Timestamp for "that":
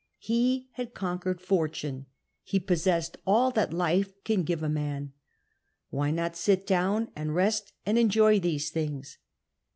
3.51-3.71